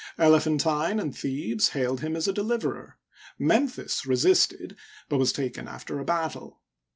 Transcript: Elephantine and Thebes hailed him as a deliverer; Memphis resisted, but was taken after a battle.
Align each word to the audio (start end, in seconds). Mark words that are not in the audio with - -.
Elephantine 0.17 0.99
and 0.99 1.15
Thebes 1.15 1.67
hailed 1.77 1.99
him 2.01 2.15
as 2.15 2.27
a 2.27 2.33
deliverer; 2.33 2.97
Memphis 3.37 4.03
resisted, 4.03 4.75
but 5.09 5.19
was 5.19 5.31
taken 5.31 5.67
after 5.67 5.99
a 5.99 6.03
battle. 6.05 6.63